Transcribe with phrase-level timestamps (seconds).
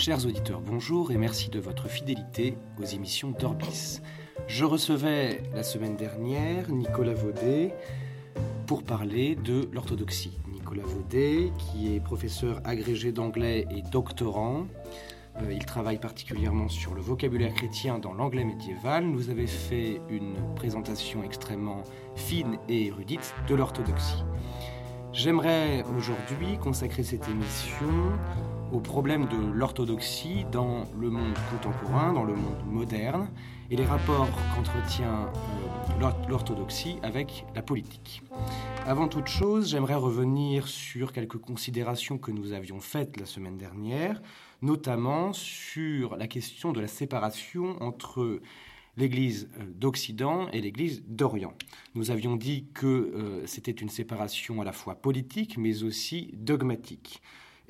[0.00, 4.00] Chers auditeurs, bonjour et merci de votre fidélité aux émissions d'Orbis.
[4.46, 7.74] Je recevais la semaine dernière Nicolas Vaudet
[8.66, 10.38] pour parler de l'orthodoxie.
[10.50, 14.66] Nicolas Vaudet, qui est professeur agrégé d'anglais et doctorant,
[15.42, 20.34] euh, il travaille particulièrement sur le vocabulaire chrétien dans l'anglais médiéval, nous avait fait une
[20.56, 21.82] présentation extrêmement
[22.14, 24.24] fine et érudite de l'orthodoxie.
[25.12, 28.12] J'aimerais aujourd'hui consacrer cette émission
[28.72, 33.28] au problème de l'orthodoxie dans le monde contemporain, dans le monde moderne,
[33.70, 35.28] et les rapports qu'entretient
[36.00, 38.22] euh, l'orthodoxie avec la politique.
[38.86, 44.20] Avant toute chose, j'aimerais revenir sur quelques considérations que nous avions faites la semaine dernière,
[44.62, 48.40] notamment sur la question de la séparation entre
[48.96, 51.54] l'Église euh, d'Occident et l'Église d'Orient.
[51.94, 57.22] Nous avions dit que euh, c'était une séparation à la fois politique mais aussi dogmatique.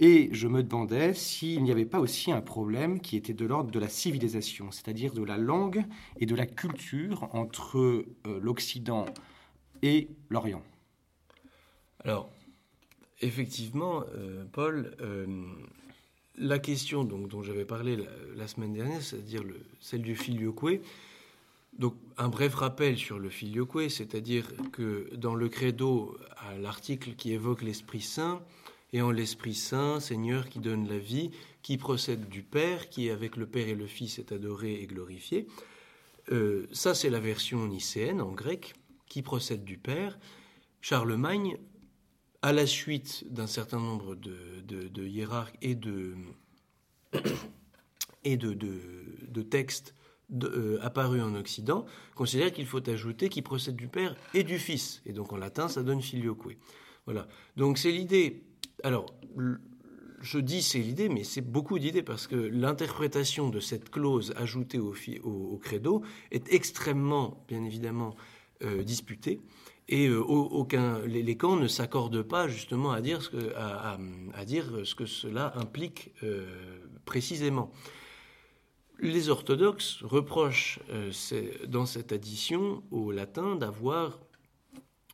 [0.02, 3.70] Et je me demandais s'il n'y avait pas aussi un problème qui était de l'ordre
[3.70, 5.84] de la civilisation, c'est-à-dire de la langue
[6.18, 8.06] et de la culture entre euh,
[8.40, 9.04] l'Occident
[9.82, 10.62] et l'Orient.
[12.02, 12.30] Alors,
[13.20, 15.26] effectivement, euh, Paul, euh,
[16.38, 17.98] la question dont j'avais parlé
[18.34, 19.42] la, semaine dernière, c'est-à-dire
[19.80, 20.80] celle du filioque,
[21.78, 27.34] donc un bref rappel sur le filioque, c'est-à-dire que dans le credo, à l'article qui
[27.34, 28.40] évoque l'Esprit Saint,
[28.92, 31.30] et en l'Esprit Saint, Seigneur qui donne la vie,
[31.62, 35.46] qui procède du Père, qui avec le Père et le Fils est adoré et glorifié.
[36.32, 38.74] Euh, ça, c'est la version nicéenne en grec,
[39.06, 40.18] qui procède du Père.
[40.80, 41.58] Charlemagne,
[42.42, 46.14] à la suite d'un certain nombre de, hiérarques et de,
[48.24, 49.94] et de, textes
[50.42, 51.84] euh, apparus en Occident,
[52.14, 55.02] considère qu'il faut ajouter qui procède du Père et du Fils.
[55.04, 56.56] Et donc en latin, ça donne filioque.
[57.04, 57.26] Voilà.
[57.56, 58.44] Donc c'est l'idée
[58.84, 59.06] alors,
[60.20, 64.78] je dis c'est l'idée, mais c'est beaucoup d'idées parce que l'interprétation de cette clause ajoutée
[64.78, 68.14] au, credo est extrêmement, bien évidemment,
[68.62, 69.40] euh, disputée.
[69.88, 74.82] Et euh, aucun, les, camps ne s'accordent pas justement à dire ce que, à, dire
[74.84, 76.46] ce que cela implique euh,
[77.04, 77.72] précisément.
[79.00, 80.78] Les orthodoxes reprochent
[81.66, 84.20] dans cette addition au latin d'avoir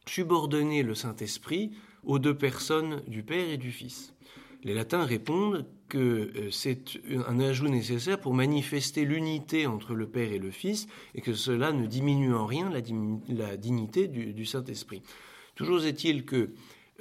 [0.08, 1.70] subordonné le Saint-Esprit
[2.06, 4.14] aux deux personnes du Père et du Fils.
[4.64, 10.32] Les latins répondent que euh, c'est un ajout nécessaire pour manifester l'unité entre le Père
[10.32, 15.02] et le Fils et que cela ne diminue en rien la, dignité du, Saint-Esprit.
[15.54, 16.50] Toujours est-il que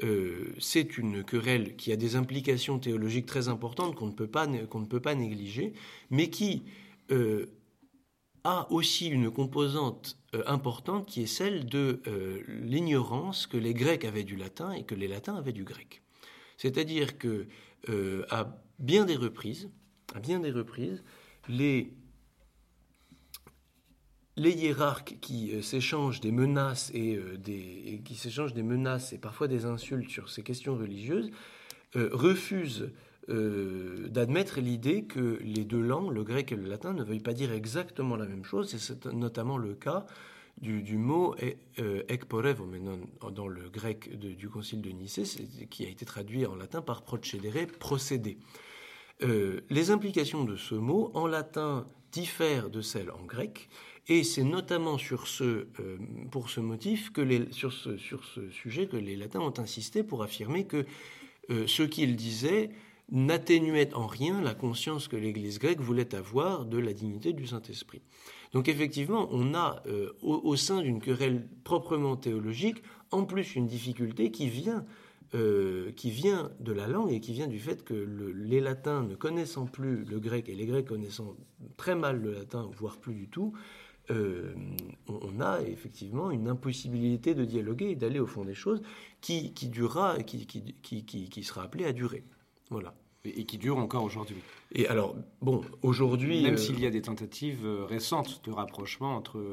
[0.04, 5.16] euh, c'est une querelle qui a des implications théologiques très importantes qu'on ne, peut pas,
[5.16, 5.74] négliger,
[6.12, 6.64] mais qui
[7.12, 7.46] euh,
[8.46, 14.06] a aussi une composante euh, importante qui est celle de euh, l'ignorance que les Grecs
[14.06, 16.04] avaient du latin et que les latins avaient du grec.
[16.56, 17.48] C'est-à-dire que
[17.90, 19.70] euh, à bien des reprises,
[20.14, 21.04] à bien des reprises,
[21.50, 21.92] les
[24.38, 29.64] les hiérarques qui s'échangent des menaces et, des, qui s'échangent des menaces et parfois des
[29.64, 31.32] insultes sur ces questions religieuses
[31.96, 32.92] refusent
[33.30, 37.34] euh, d'admettre l'idée que les deux langues, le grec et le latin, ne veuillent pas
[37.34, 40.06] dire exactement la même chose, c'est notamment le cas
[40.62, 41.36] du, mot
[41.80, 42.04] euh,
[43.32, 45.24] dans le grec du concile de Nicée,
[45.70, 48.38] qui a été traduit en latin par procedere, procéder.
[49.24, 53.70] Euh, les implications de ce mot en latin diffèrent de celles en grec,
[54.08, 55.98] et c'est notamment sur ce, euh,
[56.32, 57.98] pour ce motif, que les, sur ce
[58.52, 60.86] sujet, que les latins ont insisté pour affirmer que
[61.50, 62.72] ce qu'ils disaient
[63.12, 68.02] n'atténuait en rien la conscience que l'Église grecque voulait avoir de la dignité du Saint-Esprit.
[68.54, 72.82] Donc effectivement, on a euh, au, sein d'une querelle proprement théologique,
[73.12, 74.86] en plus une difficulté qui vient,
[75.36, 79.16] euh, qui vient de la langue et qui vient du fait que les latins ne
[79.16, 81.36] connaissant plus le grec et les grecs connaissant
[81.78, 83.54] très mal le latin, voire plus du tout,
[84.12, 84.54] euh,
[85.08, 88.82] on a effectivement une impossibilité de dialoguer et d'aller au fond des choses
[89.22, 92.24] qui, durera, qui, qui, qui, qui sera appelée à durer.
[92.70, 92.94] Voilà.
[93.24, 94.38] et qui dure encore aujourd'hui.
[94.72, 96.44] Et alors, bon, aujourd'hui.
[96.44, 99.44] Même s'il y a des tentatives récentes de rapprochement entre,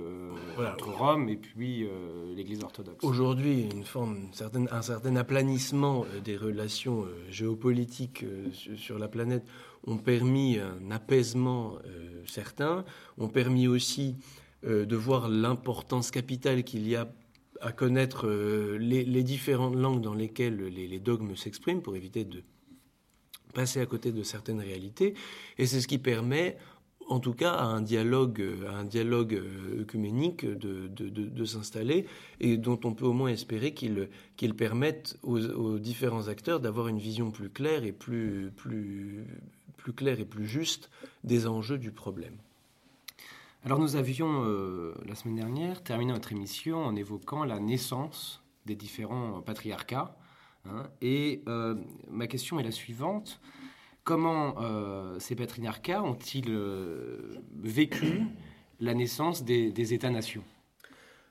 [0.59, 1.87] entre Rome et puis
[2.35, 3.03] l'Église orthodoxe.
[3.03, 8.25] Aujourd'hui, une forme, certaine, un certain aplanissement des relations géopolitiques
[8.77, 9.45] sur la planète
[9.87, 11.79] ont permis un apaisement
[12.27, 12.85] certain,
[13.17, 14.17] ont permis aussi
[14.65, 17.09] de voir l'importance capitale qu'il y a
[17.63, 22.43] à connaître euh, les, différentes langues dans lesquelles les, dogmes s'expriment pour éviter de
[23.53, 25.15] passer à côté de certaines réalités.
[25.59, 26.57] Et c'est ce qui permet,
[27.09, 32.07] en tout cas, à un dialogue, à un dialogue euh, œcuménique de, s'installer
[32.41, 36.99] et dont on peut au moins espérer qu'il qu'il permette aux, différents acteurs d'avoir une
[36.99, 39.25] vision plus claire et plus, plus,
[39.77, 40.91] plus claire et plus juste
[41.25, 42.37] des enjeux du problème.
[43.65, 48.75] Alors nous avions, euh, la semaine dernière, terminé notre émission en évoquant la naissance des
[48.75, 50.17] différents patriarcats.
[50.65, 50.85] Hein.
[51.01, 51.75] et euh,
[52.09, 53.41] ma question est la suivante.
[54.05, 56.53] Comment euh, ces patriarcats ont-ils
[57.55, 58.23] vécu
[58.81, 60.43] la naissance des, États-nations?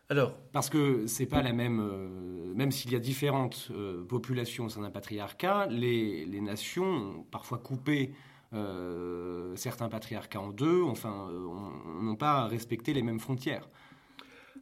[0.09, 3.71] Alors, parce que c'est pas la même, même s'il y a différentes
[4.07, 8.13] populations au sein d'un patriarcat, les, les nations ont parfois coupé
[8.53, 13.69] euh, certains patriarcats en deux, enfin, euh, n'ont pas respecté les mêmes frontières.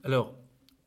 [0.04, 0.36] Alors,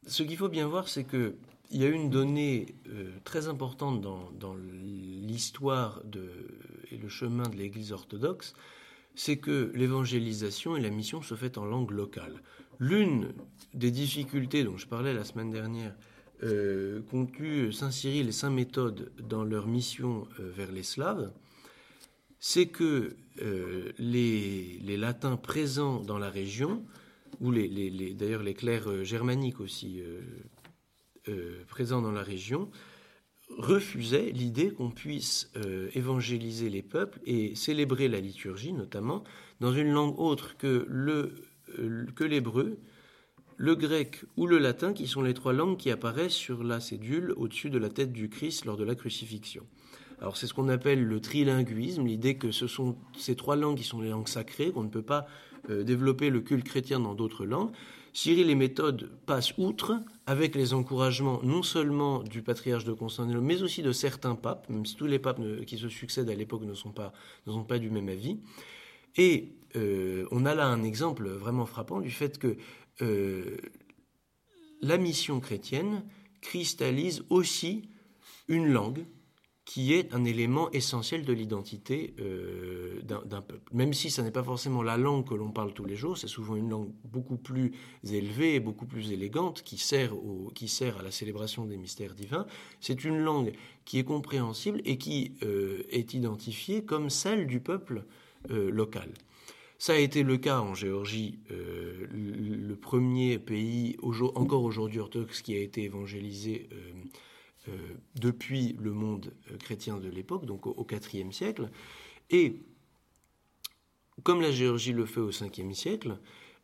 [0.06, 1.36] ce qu'il faut bien voir, c'est que
[1.72, 6.02] il y a une donnée euh, très importante dans, l'histoire
[6.90, 8.54] et le chemin de l'Église orthodoxe,
[9.14, 12.42] c'est que l'évangélisation et la mission se fait en langue locale.
[12.78, 13.32] L'une
[13.72, 15.94] des difficultés dont je parlais la semaine dernière
[16.40, 21.32] qu'ont eu Saint Cyril et Saint Méthode dans leur mission vers les Slaves,
[22.44, 26.84] c'est que euh, les, latins présents dans la région,
[27.40, 30.02] ou les, d'ailleurs les clercs euh, germaniques aussi
[31.28, 32.70] euh, présents dans la région,
[33.58, 35.52] refusaient l'idée qu'on puisse
[35.94, 39.24] évangéliser les peuples et célébrer la liturgie, notamment,
[39.60, 40.88] dans une langue autre que,
[42.14, 42.78] que l'hébreu,
[43.58, 47.34] le grec ou le latin, qui sont les trois langues qui apparaissent sur la cédule
[47.36, 49.66] au-dessus de la tête du Christ lors de la crucifixion.
[50.22, 53.84] Alors c'est ce qu'on appelle le trilinguisme, l'idée que ce sont ces trois langues qui
[53.84, 55.26] sont les langues sacrées, qu'on ne peut pas
[55.68, 57.72] euh, développer le culte chrétien dans d'autres langues.
[58.12, 63.62] Cyril et Méthode passent outre avec les encouragements non seulement du patriarche de Constantinople, mais
[63.62, 66.74] aussi de certains papes, même si tous les papes qui se succèdent à l'époque ne,
[66.74, 68.38] sont pas, du même avis.
[69.16, 72.56] Et euh, on a là un exemple vraiment frappant du fait que
[73.00, 73.56] euh,
[74.82, 76.04] la mission chrétienne
[76.42, 77.88] cristallise aussi
[78.48, 79.06] une langue
[79.64, 83.72] qui est un élément essentiel de l'identité euh, d'un peuple.
[83.72, 86.26] Même si ce n'est pas forcément la langue que l'on parle tous les jours, c'est
[86.26, 87.72] souvent une langue beaucoup plus
[88.04, 90.14] élevée et beaucoup plus élégante qui sert,
[90.98, 92.46] à la célébration des mystères divins.
[92.80, 93.52] C'est une langue
[93.84, 98.04] qui est compréhensible et qui euh, est identifiée comme celle du peuple
[98.50, 99.12] euh, local.
[99.78, 103.96] Ça a été le cas en Géorgie, le premier pays
[104.36, 106.68] encore aujourd'hui orthodoxe qui a été évangélisé
[108.16, 111.70] depuis le monde euh, chrétien de l'époque, donc au IVe siècle.
[112.30, 112.56] Et
[114.22, 116.18] comme la Géorgie le fait au Ve siècle,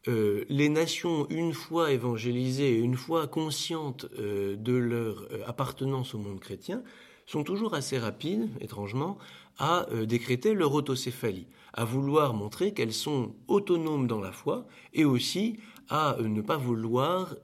[0.06, 6.82] euh, les nations, une fois évangélisées, une fois conscientes de leur appartenance au monde chrétien,
[7.26, 9.18] sont toujours assez rapides, étrangement,
[9.58, 15.58] à décréter leur autocéphalie, à vouloir montrer qu'elles sont autonomes dans la foi et aussi
[15.90, 17.34] à ne pas vouloir,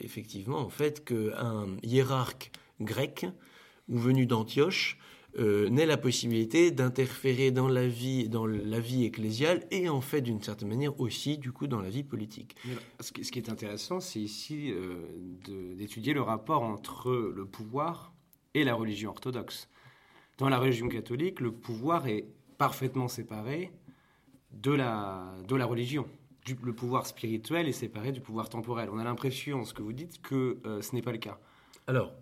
[0.00, 3.26] effectivement, en fait, qu'un hiérarque grec
[3.88, 4.98] ou venu d'Antioche
[5.38, 10.22] euh, n'ait la possibilité d'interférer dans la vie, dans la vie ecclésiale et en fait
[10.22, 12.56] d'une certaine manière aussi du coup dans la vie politique.
[13.00, 14.96] Ce qui est intéressant, c'est ici euh,
[15.76, 18.14] d'étudier le rapport entre le pouvoir
[18.54, 19.68] et la religion orthodoxe.
[20.38, 23.70] Dans la religion catholique, le pouvoir est parfaitement séparé
[24.52, 26.06] de la, de la religion.
[26.62, 28.88] le pouvoir spirituel est séparé du pouvoir temporel.
[28.90, 31.38] On a l'impression, ce que vous dites, que euh, ce n'est pas le cas.
[31.86, 32.14] Alors,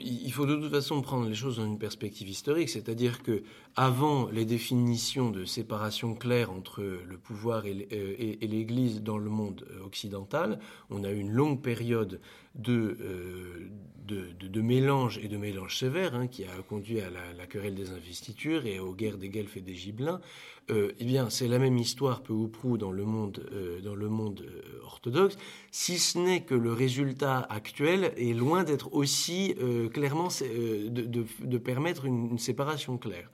[0.00, 3.42] Il faut de toute façon prendre les choses dans une perspective historique, c'est-à-dire que
[3.74, 9.66] avant les définitions de séparation claire entre le pouvoir et euh, l'Église dans le monde
[9.70, 10.60] euh, occidental,
[10.90, 12.20] on a eu une longue période
[12.54, 17.90] de, euh, mélange et de mélange sévère hein, qui a conduit à la, querelle des
[17.92, 20.20] investitures et aux guerres des Guelfes et des Gibelins.
[20.68, 23.44] Eh bien, c'est la même histoire peu ou prou dans le monde,
[23.82, 24.46] dans le monde
[24.84, 25.36] orthodoxe,
[25.70, 29.54] si ce n'est que le résultat actuel est loin d'être aussi
[29.92, 33.30] clairement de, de, permettre une séparation claire.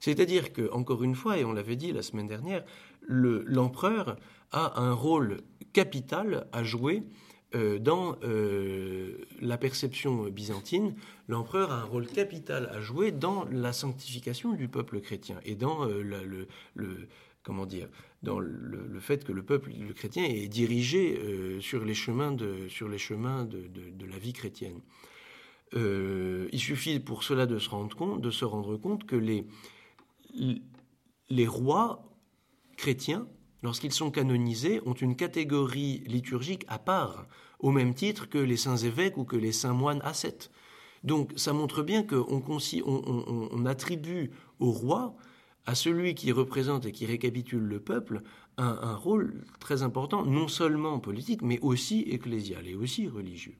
[0.00, 2.64] C'est-à-dire que, encore une fois, et on l'avait dit la semaine dernière,
[3.06, 4.16] l'empereur
[4.50, 7.02] a un rôle capital à jouer
[7.52, 8.16] dans
[9.40, 10.94] la perception byzantine,
[11.28, 15.84] l'empereur a un rôle capital à jouer dans la sanctification du peuple chrétien et dans
[15.84, 16.46] le,
[17.42, 17.88] comment dire,
[18.22, 22.88] dans le, fait que le peuple le chrétien est dirigé sur les chemins de, sur
[22.88, 24.80] les chemins de la vie chrétienne.
[25.74, 29.44] il suffit pour cela de se rendre compte, de se rendre compte que les,
[31.30, 32.04] les rois
[32.76, 33.26] chrétiens,
[33.62, 37.26] lorsqu'ils sont canonisés, ont une catégorie liturgique à part,
[37.58, 40.50] au même titre que les saints évêques ou que les saints moines ascètes.
[41.04, 42.42] Donc ça montre bien qu'on
[42.84, 45.14] on, attribue au roi,
[45.66, 48.22] à celui qui représente et qui récapitule le peuple,
[48.56, 53.56] un, rôle très important, non seulement politique, mais aussi ecclésial et aussi religieux.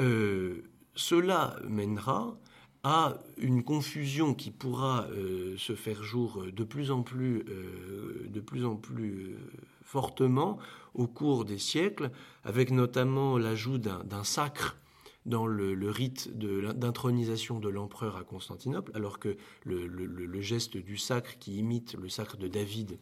[0.00, 0.64] Euh,
[0.94, 2.38] cela mènera
[2.84, 8.40] à une confusion qui pourra euh, se faire jour de plus en plus, euh, de
[8.40, 9.36] plus, en plus euh,
[9.82, 10.58] fortement
[10.94, 12.10] au cours des siècles,
[12.44, 14.76] avec notamment l'ajout d'un sacre
[15.24, 21.58] dans le, rite d'intronisation de l'empereur à Constantinople, alors que le, geste du sacre qui
[21.58, 22.98] imite le sacre de David,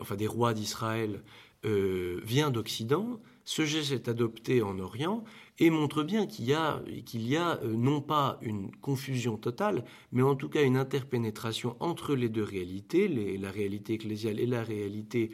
[0.00, 1.22] enfin des rois d'Israël,
[1.62, 5.24] vient d'Occident, ce geste est adopté en Orient
[5.58, 9.84] et montre bien qu'il y a, qu'il y a euh, non pas une confusion totale,
[10.12, 13.08] mais en tout cas une interpénétration entre les deux réalités,
[13.38, 15.30] la réalité ecclésiale et la réalité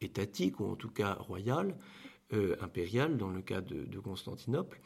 [0.00, 1.76] étatique, ou en tout cas royale,
[2.32, 4.80] euh, impériale, dans le cas de, Constantinople,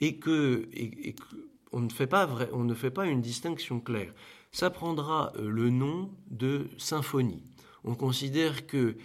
[0.00, 0.68] et que,
[1.70, 4.12] on, ne fait pas on ne fait pas une distinction claire.
[4.50, 7.44] Ça prendra euh, le nom de symphonie.
[7.84, 8.96] On considère que,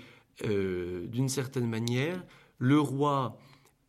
[0.44, 2.22] d'une certaine manière,
[2.58, 3.38] le roi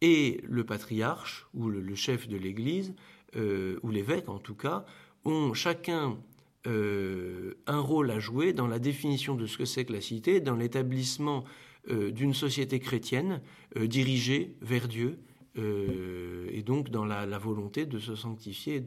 [0.01, 2.95] et le patriarche, ou le, chef de l'Église,
[3.37, 4.85] euh, ou l'évêque en tout cas,
[5.25, 6.19] ont chacun
[6.67, 10.41] euh, un rôle à jouer dans la définition de ce que c'est que la cité,
[10.41, 11.45] dans l'établissement
[11.89, 13.41] euh, d'une société chrétienne
[13.77, 15.19] dirigée vers Dieu,
[15.59, 18.85] et donc dans la, volonté de se sanctifier,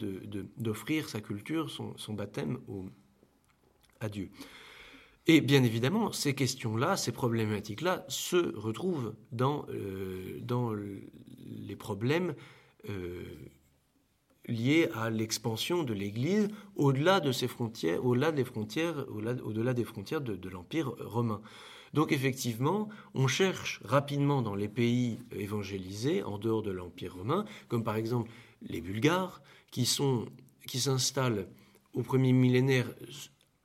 [0.58, 2.60] d'offrir sa culture, son, baptême
[4.00, 4.30] à Dieu.
[5.32, 12.34] Et bien évidemment, ces questions-là, ces problématiques-là se retrouvent dans, euh, dans les problèmes
[12.90, 13.22] euh,
[14.48, 20.22] liés à l'expansion de l'Église au-delà de ses frontières, au-delà des frontières, au-delà des frontières
[20.22, 21.42] de, l'Empire romain.
[21.94, 27.84] Donc effectivement, on cherche rapidement dans les pays évangélisés, en dehors de l'Empire romain, comme
[27.84, 28.32] par exemple
[28.64, 30.26] les Bulgares, qui, sont,
[30.66, 31.48] qui s'installent
[31.94, 32.88] au premier millénaire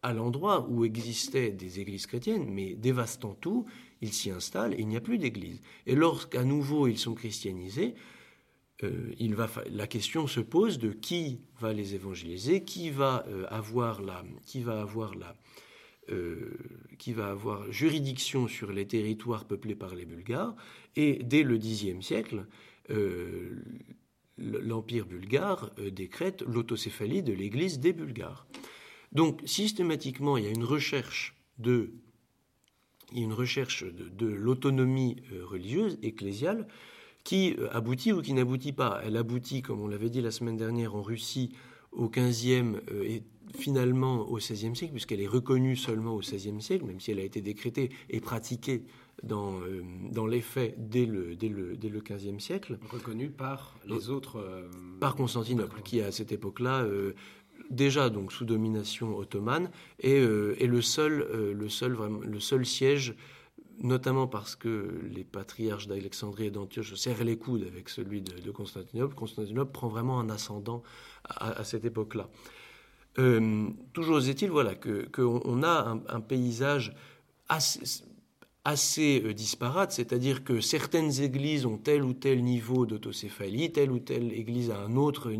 [0.04, 3.64] à l'endroit où existaient des églises chrétiennes, mais dévastant tout,
[4.02, 5.62] ils s'y installent et il n'y a plus d'église.
[5.86, 7.94] Et lorsqu'à nouveau ils sont christianisés,
[8.82, 9.14] euh,
[9.70, 14.60] la question se pose de qui va les évangéliser, qui va euh, avoir la, qui
[14.60, 15.34] va avoir la,
[16.10, 16.52] euh,
[16.98, 20.54] qui va avoir juridiction sur les territoires peuplés par les Bulgares.
[20.96, 22.44] Et dès le Xe siècle,
[24.36, 28.46] l'Empire bulgare décrète l'autocéphalie de l'Église des Bulgares.
[29.14, 31.92] Donc systématiquement, il y a une recherche de,
[33.14, 36.66] une recherche de, l'autonomie euh, religieuse, ecclésiale,
[37.22, 39.00] qui euh, aboutit ou qui n'aboutit pas.
[39.04, 41.52] Elle aboutit, comme on l'avait dit la semaine dernière, en Russie
[41.92, 43.22] au XVe euh, et
[43.56, 47.22] finalement au XVIe siècle, puisqu'elle est reconnue seulement au XVIe siècle, même si elle a
[47.22, 48.84] été décrétée et pratiquée
[49.22, 49.60] dans,
[50.10, 52.80] dans les faits dès le, dès, le, dès le XVe siècle.
[52.90, 54.44] Reconnue par les autres.
[54.98, 56.84] par Constantinople, qui à cette époque-là
[57.70, 63.14] déjà donc sous domination ottomane et, euh, le seul, euh, le, seul, le seul siège
[63.82, 69.14] notamment parce que les patriarches d'Alexandrie et d'Antioche serrent les coudes avec celui de, Constantinople,
[69.14, 70.82] Constantinople prend vraiment un ascendant
[71.24, 72.28] à, cette époque-là.
[73.18, 76.94] Euh, toujours est-il voilà, qu'on a un, un, paysage
[77.48, 78.04] assez,
[78.64, 83.98] assez euh, disparate, c'est-à-dire que certaines églises ont tel ou tel niveau d'autocéphalie, telle ou
[83.98, 85.32] telle église a un autre,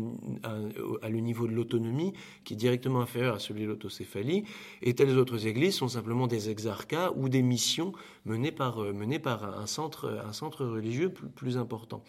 [1.01, 2.13] à le niveau de l'autonomie,
[2.43, 4.43] qui est directement inférieur à celui de l'autocéphalie,
[4.83, 7.93] et telles autres églises sont simplement des exarchats ou des missions
[8.25, 12.03] menées par, euh, menées par un, centre, un centre religieux plus important.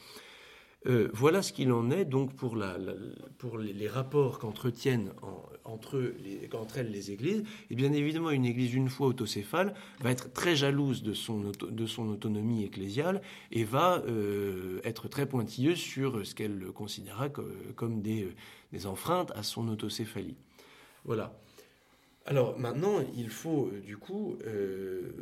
[0.87, 5.13] Euh, voilà ce qu'il en est donc pour, les, rapports qu'entretiennent
[5.65, 6.13] entre,
[6.77, 7.43] elles les églises.
[7.71, 11.45] Et bien évidemment, une église une fois autocéphale va être très jalouse de son,
[12.09, 18.29] autonomie ecclésiale et va euh, être très pointilleuse sur ce qu'elle considérera comme, des,
[18.85, 20.37] enfreintes à son autocéphalie.
[21.05, 21.37] Voilà.
[22.27, 24.37] Alors maintenant, il faut euh, du coup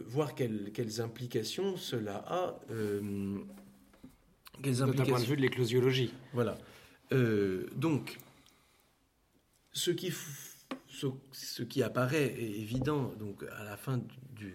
[0.07, 2.59] voir quelles, implications cela a
[4.61, 6.13] d'un point de vue de l'éclosiologie.
[6.33, 6.59] Voilà.
[7.13, 8.19] Euh, donc,
[9.73, 10.13] ce qui,
[10.89, 13.99] ce, qui apparaît est évident donc à la fin
[14.33, 14.55] du,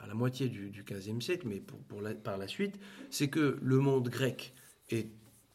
[0.00, 1.78] à la moitié du, XVe siècle, mais pour,
[2.22, 2.78] par la suite,
[3.10, 4.54] c'est que le monde grec
[4.90, 5.08] est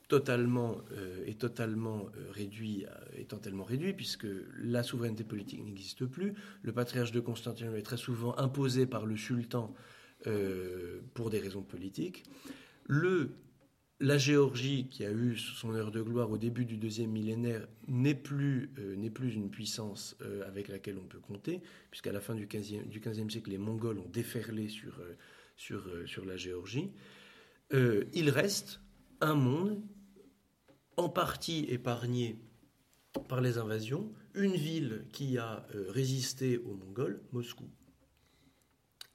[0.08, 0.78] totalement,
[1.28, 4.26] est totalement réduit, étant tellement réduit, puisque
[4.58, 6.34] la souveraineté politique n'existe plus.
[6.64, 9.74] Le patriarche de Constantinople est très souvent imposé par le sultan
[11.14, 12.24] pour des raisons politiques.
[12.88, 13.36] Le
[14.02, 18.16] la Géorgie, qui a eu son heure de gloire au début du deuxième millénaire, n'est
[18.16, 22.48] plus, euh, plus une puissance euh, avec laquelle on peut compter, puisqu'à la fin du
[22.48, 25.18] XVe du siècle, les Mongols ont déferlé sur, euh,
[25.58, 26.92] sur, sur la Géorgie.
[27.72, 28.80] il reste
[29.22, 29.82] un monde
[30.96, 32.42] en partie épargné
[33.28, 37.70] par les invasions, une ville qui a résisté aux Mongols, Moscou.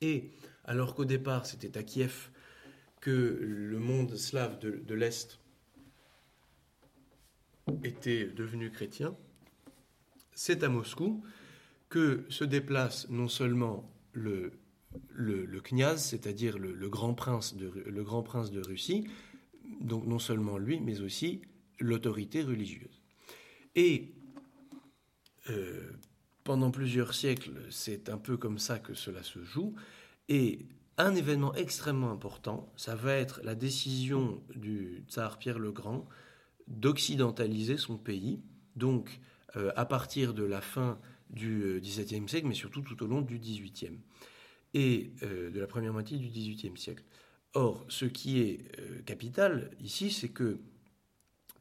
[0.03, 0.33] Et
[0.65, 2.31] alors qu'au départ c'était à Kiev
[3.05, 5.39] que le monde slave de, l'Est
[7.83, 9.15] était devenu chrétien,
[10.33, 11.23] c'est à Moscou
[11.91, 14.53] que se déplace non seulement le,
[15.11, 19.07] le, kniaz, c'est-à-dire le, grand prince de, Russie,
[19.83, 21.43] donc non seulement lui, mais aussi
[21.81, 23.03] l'autorité religieuse.
[23.75, 24.15] Et
[25.51, 25.91] euh,
[26.43, 29.75] pendant plusieurs siècles, c'est un peu comme ça que cela se joue.
[30.31, 30.61] Et
[30.99, 36.07] un événement extrêmement important, ça va être la décision du tsar Pierre le Grand
[36.69, 38.43] d'occidentaliser son pays,
[38.77, 39.21] donc
[39.57, 40.99] euh, à partir de la fin
[41.31, 43.99] du XVIIe euh, siècle, mais surtout tout au long du XVIIIe
[44.73, 47.05] et euh, de la première moitié du XVIIIe siècle.
[47.55, 50.59] Or, ce qui est capital ici, c'est que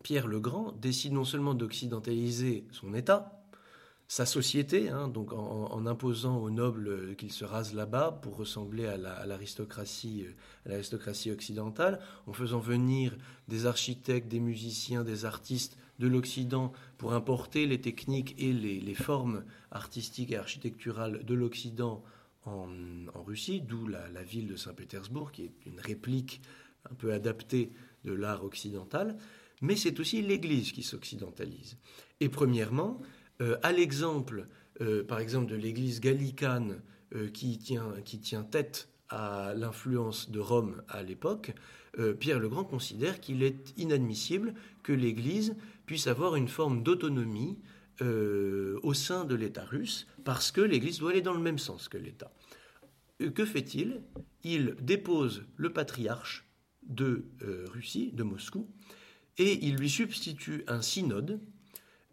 [0.02, 3.43] Pierre le Grand décide non seulement d'occidentaliser son État,
[4.14, 9.26] sa société, hein, donc en, imposant aux nobles qu'ils se rasent là-bas pour ressembler à
[9.26, 10.28] l'aristocratie,
[10.68, 13.18] à l'aristocratie occidentale, en faisant venir
[13.48, 19.46] des architectes, des musiciens, des artistes de l'Occident pour importer les techniques et les, formes
[19.72, 22.04] artistiques et architecturales de l'Occident
[22.46, 22.68] en,
[23.26, 26.40] Russie, d'où la, la, ville de Saint-Pétersbourg, qui est une réplique
[26.88, 27.72] un peu adaptée
[28.04, 29.18] de l'art occidental.
[29.62, 31.78] Mais c'est aussi l'Église qui s'occidentalise.
[32.20, 34.48] Et premièrement, euh, à l'exemple,
[34.82, 36.82] euh, par exemple, de l'Église gallicane
[37.16, 41.54] euh, qui tient tête à l'influence de Rome à l'époque,
[42.20, 47.60] Pierre le Grand considère qu'il est inadmissible que l'Église puisse avoir une forme d'autonomie
[48.02, 52.00] au sein de l'État russe, parce que l'Église doit aller dans le même sens que
[52.00, 52.34] l'État.
[53.36, 54.02] Que fait-il?
[54.44, 56.48] Il dépose le patriarche
[56.82, 58.68] de Russie, de Moscou,
[59.38, 61.40] et il lui substitue un synode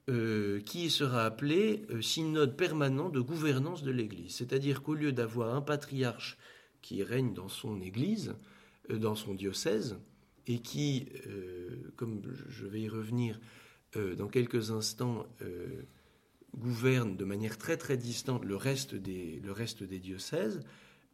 [0.09, 4.35] euh, qui sera appelé euh, synode permanent de gouvernance de l'Église.
[4.35, 6.39] C'est-à-dire qu'au lieu d'avoir un patriarche
[6.81, 8.35] qui règne dans son Église,
[8.91, 9.99] euh, dans son diocèse,
[10.47, 11.07] et qui,
[11.95, 13.39] comme je vais y revenir
[13.95, 15.27] dans quelques instants,
[16.57, 20.61] gouverne de manière très très distante le reste des, le reste des diocèses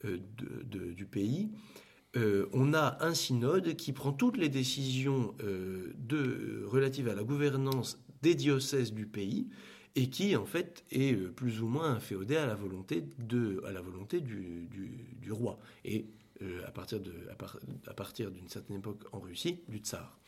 [0.04, 1.50] du pays,
[2.14, 5.34] on a un synode qui prend toutes les décisions
[6.70, 9.46] relatives à la gouvernance des diocèses du pays
[9.94, 13.70] et qui en fait est euh, plus ou moins inféodé à la volonté, de, à
[13.70, 16.06] la volonté du, roi et
[16.42, 17.14] euh, à partir, de,
[17.86, 20.18] à, partir d'une certaine époque en Russie, du tsar.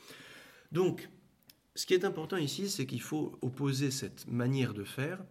[0.70, 1.08] Donc,
[1.74, 5.24] ce qui est important ici, c'est qu'il faut opposer cette manière de faire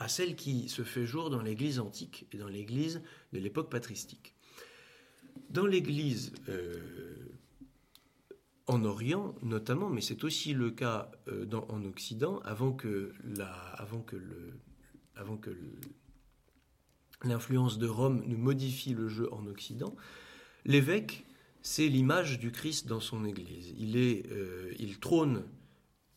[0.00, 3.00] à celle qui se fait jour dans l'Église antique et dans l'Église
[3.32, 4.34] de l'époque patristique.
[5.50, 7.29] Dans l'Église euh,
[8.70, 13.12] en Orient notamment, mais c'est aussi le cas euh, en Occident, avant que
[17.24, 19.94] l'influence de Rome ne modifie le jeu en Occident,
[20.64, 21.24] l'évêque,
[21.62, 23.74] c'est l'image du Christ dans son Église.
[23.76, 25.44] Il, euh, il trône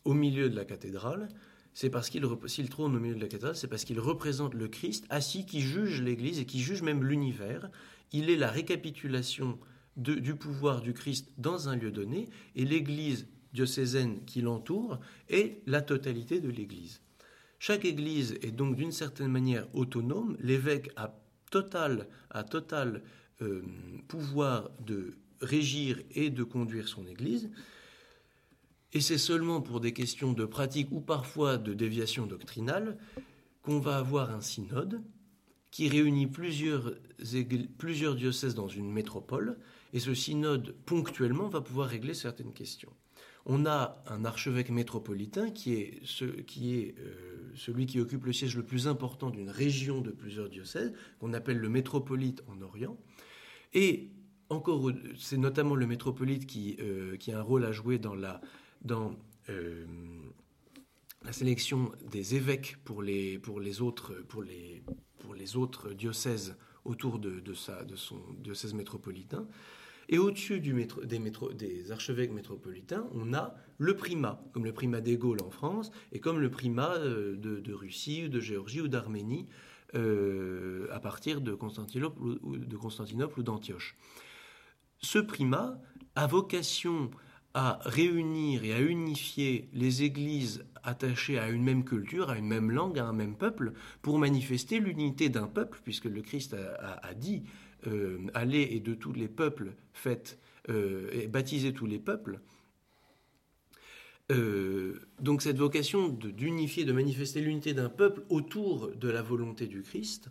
[0.06, 1.30] au milieu de la cathédrale.
[1.74, 4.68] C'est parce qu'il s'il trône au milieu de la cathédrale, c'est parce qu'il représente le
[4.68, 7.70] Christ assis qui juge l'Église et qui juge même l'univers.
[8.12, 9.58] Il est la récapitulation
[9.96, 15.82] du pouvoir du Christ dans un lieu donné, et l'Église diocésaine qui l'entoure est la
[15.82, 17.02] totalité de l'Église.
[17.60, 21.16] Chaque Église est donc d'une certaine manière autonome, l'évêque a
[21.52, 23.04] total, a total
[23.42, 23.62] euh,
[24.08, 27.50] pouvoir de régir et de conduire son Église,
[28.94, 32.98] et c'est seulement pour des questions de pratique ou parfois de déviation doctrinale
[33.64, 35.02] qu'on va avoir un synode
[35.72, 36.94] qui réunit plusieurs,
[37.80, 39.58] plusieurs diocèses dans une métropole
[39.94, 42.92] et ce synode, ponctuellement, va pouvoir régler certaines questions.
[43.46, 48.88] On a un archevêque métropolitain qui est, euh, celui qui occupe le siège le plus
[48.88, 52.98] important d'une région de plusieurs diocèses, qu'on appelle le métropolite en Orient.
[53.74, 54.10] Et
[54.50, 58.42] encore, c'est notamment le métropolite qui, euh, qui, a un rôle à jouer dans la,
[59.50, 59.86] euh,
[61.32, 63.40] sélection des évêques pour les,
[63.82, 64.44] autres, pour
[65.96, 69.48] diocèses autour de son diocèse métropolitain.
[70.10, 75.50] Et au-dessus des, archevêques métropolitains, on a le primat, comme le primat des Gaules en
[75.50, 79.48] France, et comme le primat euh, de, Russie, de Géorgie ou d'Arménie,
[79.96, 83.96] euh, à partir de Constantinople ou, de Constantinople ou d'Antioche.
[85.00, 85.80] Ce primat
[86.16, 87.12] a vocation
[87.54, 92.72] à réunir et à unifier les églises attachées à une même culture, à une même
[92.72, 97.44] langue, à un même peuple, pour manifester l'unité d'un peuple, puisque le Christ a, dit
[97.88, 102.40] euh, allez et de tous les peuples faites euh, et tous les peuples.
[104.32, 109.82] Euh, donc cette vocation d'unifier, de, manifester l'unité d'un peuple autour de la volonté du
[109.82, 110.30] Christ,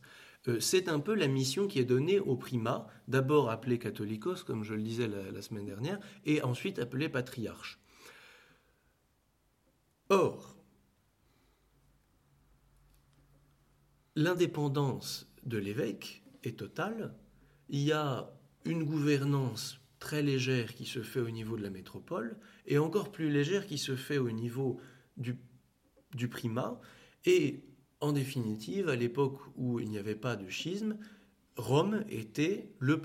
[0.48, 4.64] euh, c'est un peu la mission qui est donnée au primat, d'abord appelé catholicos, comme
[4.64, 7.78] je le disais la, semaine dernière, et ensuite appelé patriarche.
[10.08, 10.56] Or,
[14.16, 17.14] l'indépendance de l'évêque est totale.
[17.72, 18.30] Il y a
[18.64, 23.30] une gouvernance très légère qui se fait au niveau de la métropole et encore plus
[23.30, 24.78] légère qui se fait au niveau
[25.16, 25.36] du,
[26.14, 26.80] du primat.
[27.24, 27.64] Et
[28.00, 30.96] en définitive, à l'époque où il n'y avait pas de schisme,
[31.56, 32.98] Rome était le,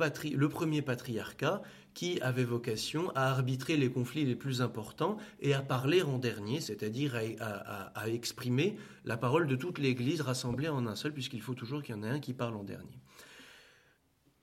[0.49, 1.61] premier patriarcat
[1.93, 6.61] qui avait vocation à arbitrer les conflits les plus importants et à parler en dernier,
[6.61, 11.83] c'est-à-dire à, exprimer la parole de toute l'Église rassemblée en un seul, puisqu'il faut toujours
[11.83, 12.99] qu'il y en ait un qui parle en dernier.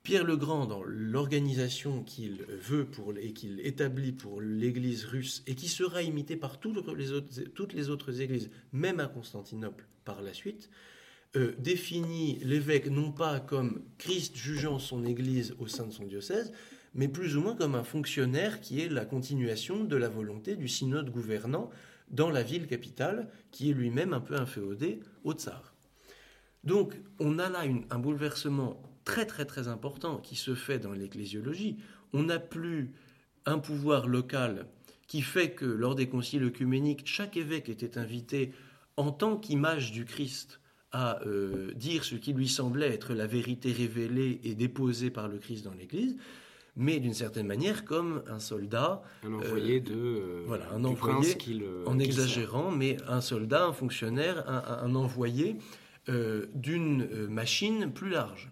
[0.05, 5.55] Pierre le Grand, dans l'organisation qu'il veut pour, et qu'il établit pour l'Église russe, et
[5.55, 10.21] qui sera imitée par toutes les, autres, toutes les autres églises, même à Constantinople par
[10.21, 10.69] la suite,
[11.35, 16.53] euh, définit l'évêque non pas comme Christ jugeant son Église au sein de son diocèse,
[16.93, 20.67] mais plus ou moins comme un fonctionnaire qui est la continuation de la volonté du
[20.67, 21.71] synode gouvernant
[22.11, 25.73] dans la ville capitale, qui est lui-même un peu inféodé au tsar.
[26.63, 31.77] Donc on a là un bouleversement très très très important qui se fait dans l'ecclésiologie.
[32.13, 32.91] On n'a plus
[33.45, 34.65] un pouvoir local
[35.07, 38.51] qui fait que lors des conciles œcuméniques, chaque évêque était invité
[38.97, 40.59] en tant qu'image du Christ
[40.91, 45.37] à euh, dire ce qui lui semblait être la vérité révélée et déposée par le
[45.37, 46.15] Christ dans l'Église,
[46.77, 49.03] mais d'une certaine manière comme un soldat.
[49.23, 49.93] Un envoyé euh, de.
[49.93, 51.35] Euh, voilà, un envoyé,
[51.85, 55.57] en exagérant, mais un soldat, un fonctionnaire, un envoyé
[56.53, 58.51] d'une machine plus large.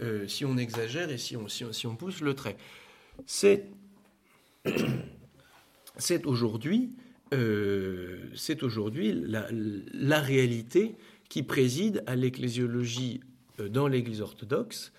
[0.00, 2.56] Euh, si on exagère et si on, si on, pousse le trait.
[3.26, 3.66] C'est,
[6.24, 6.92] aujourd'hui,
[7.34, 8.30] euh,
[9.92, 10.94] la, réalité
[11.28, 13.20] qui préside à l'ecclésiologie
[13.58, 14.92] euh, dans l'Église orthodoxe,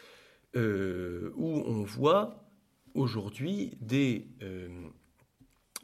[0.55, 2.43] où on voit
[2.95, 4.25] aujourd'hui des,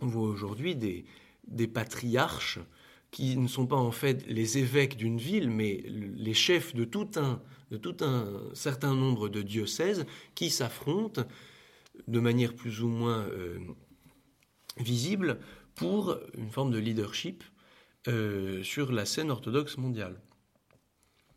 [0.02, 1.06] on voit aujourd'hui des,
[1.48, 2.60] des patriarches
[3.16, 7.12] qui ne sont pas en fait les évêques d'une ville, mais les chefs de tout
[7.16, 11.24] un, de tout un certain nombre de diocèses qui s'affrontent
[12.10, 13.58] de manière plus ou moins euh,
[14.80, 15.40] visible
[15.76, 17.46] pour une forme de leadership
[18.10, 20.20] euh, sur la scène orthodoxe mondiale.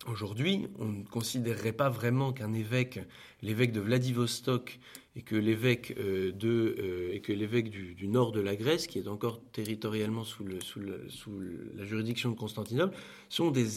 [0.08, 2.98] Aujourd'hui, on ne considérerait pas vraiment qu'un évêque,
[3.40, 4.80] l'évêque de Vladivostok
[5.18, 10.44] et que l'évêque euh, euh, du, nord de la Grèce, qui est encore territorialement sous,
[10.44, 12.96] la juridiction de Constantinople,
[13.28, 13.72] sont des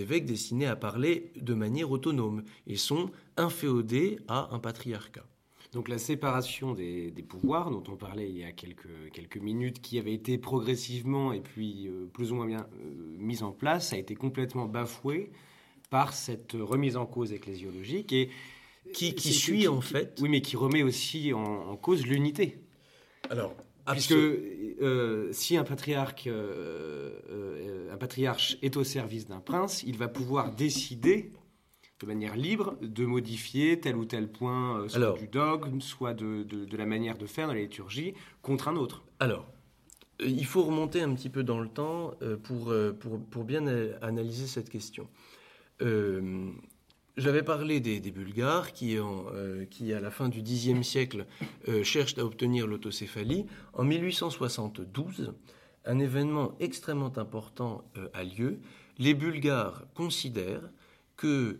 [0.00, 5.26] évêques destinés à parler de manière autonome et sont inféodés à un patriarcat.
[5.72, 10.14] Donc la séparation des, pouvoirs dont on parlait il y a quelques, minutes, qui avait
[10.14, 12.66] été progressivement et puis euh, plus ou moins bien
[13.18, 15.30] mise en place, a été complètement bafouée
[15.90, 18.30] par cette remise en cause ecclésiologique et
[18.96, 20.18] qui, qui suit en fait.
[20.20, 22.60] Oui, mais qui remet aussi en, cause l'unité.
[23.30, 23.54] Alors,
[23.90, 30.54] puisque euh, si un patriarche, un patriarche est au service d'un prince, il va pouvoir
[30.54, 31.32] décider
[32.00, 36.42] de manière libre de modifier tel ou tel point, euh, soit du dogme, soit de,
[36.42, 39.02] de, la manière de faire dans la liturgie, contre un autre.
[39.18, 39.46] Alors,
[40.20, 43.66] euh, il faut remonter un petit peu dans le temps euh, pour, pour, pour bien
[44.02, 45.08] analyser cette question.
[47.16, 49.24] J'avais parlé des, Bulgares qui, en,
[49.70, 51.26] qui, à la fin du Xe siècle,
[51.82, 53.46] cherchent à obtenir l'autocéphalie.
[53.72, 55.32] En 1872,
[55.86, 58.58] un événement extrêmement important a lieu.
[58.98, 60.68] Les Bulgares considèrent
[61.16, 61.58] que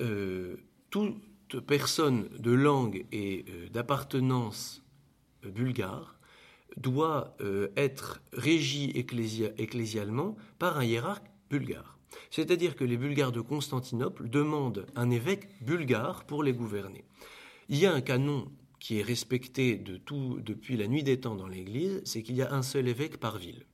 [0.00, 0.56] euh,
[0.90, 4.82] toute personne de langue et euh, d'appartenance
[5.44, 6.16] euh, bulgare
[6.76, 7.36] doit
[7.76, 11.93] être régie ecclésialement par un hiérarque bulgare.
[12.30, 17.04] C'est-à-dire que les Bulgares de Constantinople demandent un évêque bulgare pour les gouverner.
[17.68, 21.36] Il y a un canon qui est respecté de tout, depuis la nuit des temps
[21.36, 23.64] dans l'Église, c'est qu'il y a un seul évêque par ville.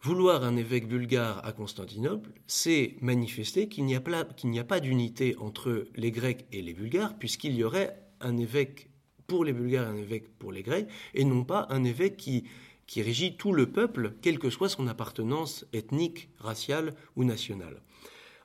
[0.00, 5.86] vouloir un évêque bulgare à Constantinople, c'est manifester qu'il n'y a, a, pas d'unité entre
[5.94, 8.90] les Grecs et les Bulgares, puisqu'il y aurait un évêque
[9.26, 12.44] pour les Bulgares un évêque pour les Grecs, et non pas un évêque qui,
[12.92, 17.80] qui régit tout le peuple, quelle que soit son appartenance ethnique, raciale ou nationale.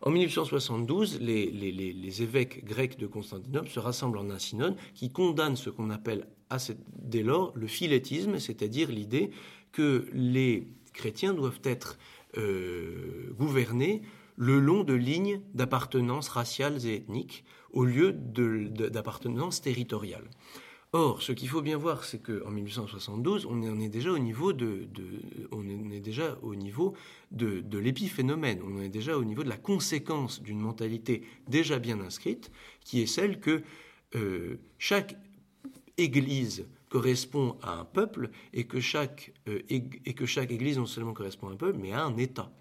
[0.02, 5.70] En 1872, les, évêques grecs de Constantinople se rassemblent en un synode qui condamne ce
[5.70, 6.28] qu'on appelle
[6.96, 9.32] dès lors le philétisme, c'est-à-dire l'idée
[9.74, 11.98] que les chrétiens doivent être
[12.38, 14.02] euh, gouvernés
[14.38, 20.30] le long de lignes d'appartenance raciales et ethniques au lieu d'appartenance territoriale.
[21.00, 24.88] Or, ce qu'il faut bien voir, c'est qu'en 1872, on est, déjà au niveau de,
[25.52, 26.96] on est déjà au niveau
[27.30, 32.50] de, l'épiphénomène, on est déjà au niveau de la conséquence d'une mentalité déjà bien inscrite,
[32.84, 33.62] qui est celle que
[34.16, 35.16] euh, chaque
[36.00, 41.14] Église correspond à un peuple et que chaque, euh, et que chaque Église non seulement
[41.14, 42.52] correspond à un peuple, mais à un État.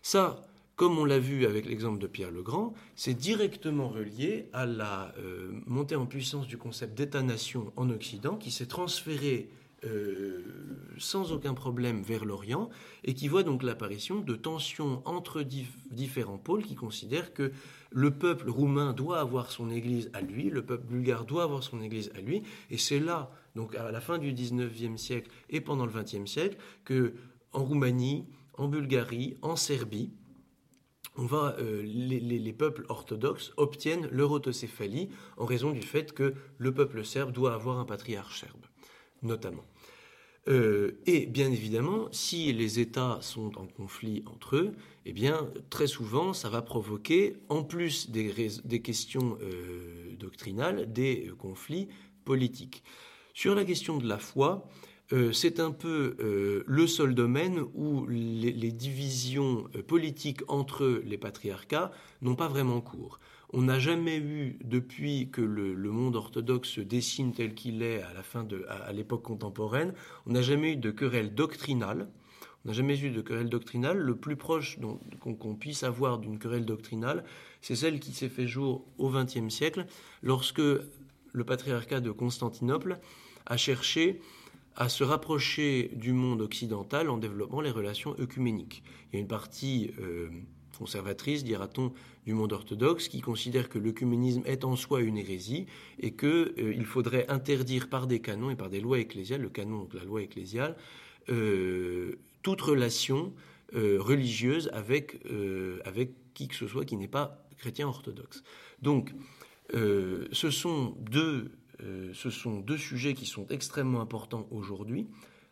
[0.00, 4.66] Ça, comme on l'a vu avec l'exemple de Pierre le Grand, c'est directement relié à
[4.66, 9.48] la euh, montée en puissance du concept d'État-nation en Occident qui s'est transféré
[9.84, 10.42] euh,
[10.98, 12.68] sans aucun problème vers l'Orient
[13.04, 17.52] et qui voit donc l'apparition de tensions entre différents pôles qui considèrent que
[17.90, 21.80] le peuple roumain doit avoir son église à lui, le peuple bulgare doit avoir son
[21.80, 25.86] église à lui, et c'est là, donc à la fin du 19e siècle et pendant
[25.86, 27.14] le 20e siècle, que
[27.52, 30.10] en Roumanie, en Bulgarie, en Serbie,
[31.18, 36.72] on va, euh, les, peuples orthodoxes obtiennent leur autocéphalie en raison du fait que le
[36.72, 38.66] peuple serbe doit avoir un patriarche serbe,
[39.22, 39.64] notamment.
[40.48, 44.72] Euh, et bien évidemment, si les États sont en conflit entre eux,
[45.04, 48.32] eh bien, très souvent, ça va provoquer, en plus des,
[48.80, 51.88] questions euh, doctrinales, des conflits
[52.24, 52.84] politiques.
[53.34, 54.68] Sur la question de la foi,
[55.12, 61.16] euh, c'est un peu euh, le seul domaine où les, divisions euh, politiques entre les
[61.16, 61.92] patriarcats
[62.22, 63.20] n'ont pas vraiment cours.
[63.52, 68.02] On n'a jamais eu, depuis que le, monde orthodoxe se dessine tel qu'il est
[68.68, 69.94] à l'époque contemporaine,
[70.26, 72.08] on n'a jamais eu de querelle doctrinale.
[72.64, 73.98] On n'a jamais eu de querelle doctrinale.
[73.98, 74.76] Le plus proche
[75.20, 77.22] qu'on puisse avoir d'une querelle doctrinale,
[77.60, 79.86] c'est celle qui s'est fait jour au XXe siècle,
[80.24, 82.98] lorsque le patriarcat de Constantinople
[83.46, 84.20] a cherché
[84.76, 88.82] à se rapprocher du monde occidental en développant les relations œcuméniques.
[89.10, 90.28] Il y a une partie euh,
[90.78, 91.92] conservatrice, dira-t-on,
[92.26, 95.66] du monde orthodoxe qui considère que l'œcuménisme est en soi une hérésie
[95.98, 99.78] et qu'il euh, faudrait interdire par des canons et par des lois ecclésiales, le canon,
[99.78, 100.76] donc la loi ecclésiale,
[101.30, 103.32] euh, toute relation
[103.72, 105.20] religieuse avec,
[105.84, 108.44] avec qui que ce soit qui n'est pas chrétien orthodoxe.
[108.80, 109.12] Donc,
[109.72, 111.50] ce sont deux
[111.82, 115.06] euh, ce sont deux sujets qui sont extrêmement importants aujourd'hui.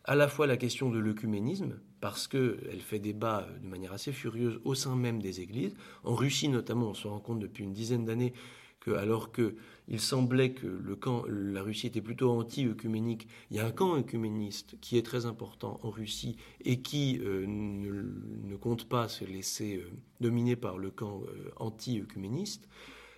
[0.04, 4.60] À la fois la question de l'œcuménisme, parce qu'elle fait débat de manière assez furieuse
[4.64, 5.74] au sein même des églises.
[6.02, 8.34] En Russie notamment, on se rend compte depuis une dizaine d'années
[8.80, 13.66] que, alors qu'il semblait que le camp, la Russie était plutôt anti-œcuménique, il y a
[13.66, 19.08] un camp œcuméniste qui est très important en Russie et qui euh, ne, compte pas
[19.08, 21.22] se laisser euh, dominer par le camp
[21.56, 22.68] anti-œcuméniste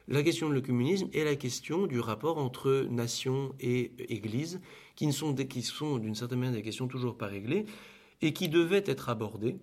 [0.08, 4.60] la question de l'œcuménisme et la question du rapport entre nation et Église,
[4.94, 7.66] qui, sont, qui sont d'une certaine manière des questions toujours pas réglées,
[8.22, 9.58] et qui devaient être abordées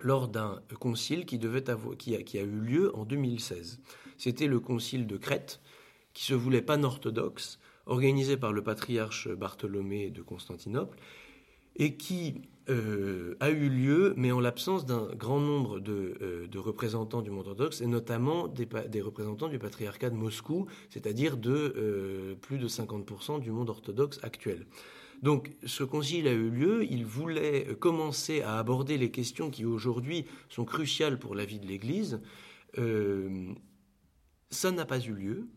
[0.00, 3.80] lors d'un concile qui a eu lieu en 2016.
[4.18, 5.60] C'était le concile de Crète,
[6.12, 10.98] qui se voulait pan-orthodoxe, organisé par le patriarche Bartholomé de Constantinople,
[11.76, 17.22] et qui euh, a eu lieu, mais en l'absence d'un grand nombre de, euh, représentants
[17.22, 22.58] du monde orthodoxe, et notamment des, représentants du patriarcat de Moscou, c'est-à-dire de euh, plus
[22.58, 24.66] de 50% du monde orthodoxe actuel.
[25.22, 30.26] Donc ce concile a eu lieu, il voulait commencer à aborder les questions qui aujourd'hui
[30.48, 32.20] sont cruciales pour la vie de l'Église.
[34.50, 35.48] ça n'a pas eu lieu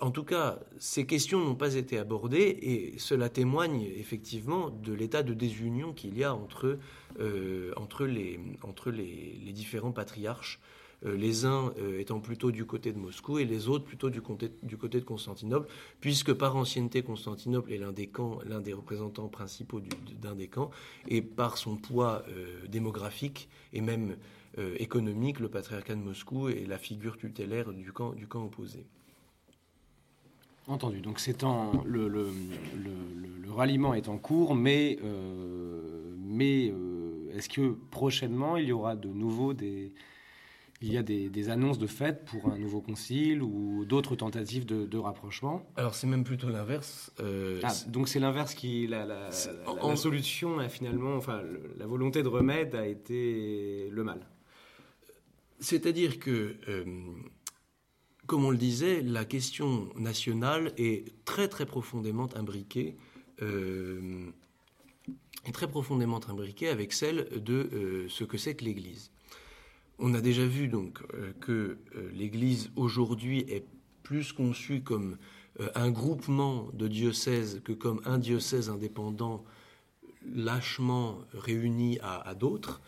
[0.00, 5.22] en tout cas, ces questions n'ont pas été abordées et cela témoigne effectivement de l'état
[5.22, 6.78] de désunion qu'il y a entre,
[7.20, 7.72] euh,
[8.06, 10.60] les, entre les, différents patriarches,
[11.04, 14.22] euh, les uns euh, étant plutôt du côté de Moscou et les autres plutôt du
[14.22, 15.68] côté, du côté de Constantinople,
[16.00, 19.82] puisque par ancienneté, Constantinople est l'un des camps, l'un des représentants principaux
[20.22, 20.70] d'un des camps,
[21.06, 22.24] et par son poids
[22.68, 24.16] démographique et même
[24.58, 28.86] euh, économique, le patriarcat de Moscou et la figure tutélaire du camp, du camp opposé.
[30.66, 31.00] Entendu.
[31.00, 32.28] Donc c'est en le, le,
[32.76, 38.94] le, ralliement est en cours, mais euh, mais euh, est-ce que prochainement il y aura
[38.94, 39.92] de nouveau des
[40.82, 44.96] il y a des, annonces de fait pour un nouveau concile ou d'autres tentatives de,
[44.96, 45.62] rapprochement?
[45.76, 47.12] Alors c'est même plutôt l'inverse.
[47.20, 49.30] Euh, ah, donc c'est l'inverse qui la, la,
[49.96, 51.42] solution a finalement, enfin
[51.76, 54.20] la volonté de remède a été le mal.
[55.60, 56.84] C'est-à-dire que, euh,
[58.26, 62.96] comme on le disait, la question nationale est très très profondément imbriquée.
[63.42, 64.30] Euh,
[65.52, 69.10] très profondément imbriquée avec celle de ce que c'est que l'Église.
[70.02, 73.66] On a déjà vu donc euh, que euh, l'Église aujourd'hui est
[74.02, 75.18] plus conçue comme
[75.60, 79.44] euh, un groupement de diocèses que comme un diocèse indépendant
[80.34, 82.82] lâchement réuni à, d'autres.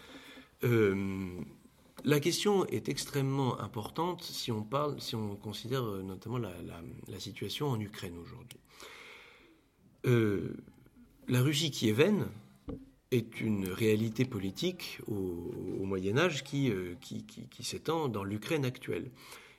[2.04, 7.80] La question est extrêmement importante si on parle, si on considère notamment la, situation en
[7.80, 8.60] Ukraine aujourd'hui.
[10.04, 11.88] la Russie qui
[13.12, 19.10] est une réalité politique au, Moyen Âge euh, qui, s'étend dans l'Ukraine actuelle.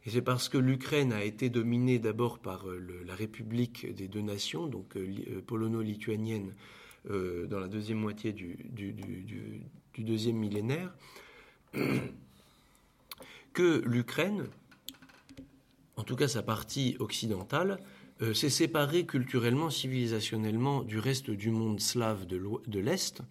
[0.05, 4.21] Et c'est parce que l'Ukraine a été dominée d'abord par euh, la République des deux
[4.21, 6.53] nations, donc euh, polono-lituanienne,
[7.05, 8.55] dans la deuxième moitié du
[9.97, 10.95] deuxième millénaire,
[13.53, 14.47] que l'Ukraine,
[15.95, 17.79] en tout cas sa partie occidentale,
[18.21, 23.21] euh, s'est séparé culturellement, civilisationnellement du reste du monde slave de l'Est,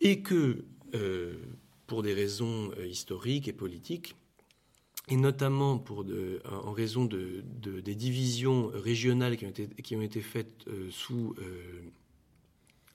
[0.00, 1.34] et que, euh,
[1.86, 4.16] pour des raisons euh, historiques et politiques,
[5.08, 5.82] et notamment
[6.44, 11.34] en raison de, des divisions régionales qui ont été faites sous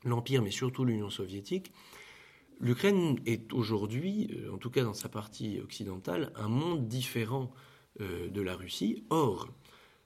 [0.06, 1.74] l'Empire, mais surtout l'Union soviétique,
[2.60, 7.52] l'Ukraine est aujourd'hui, en tout cas dans sa partie occidentale, un monde différent
[8.00, 9.06] de la Russie.
[9.10, 9.50] Or,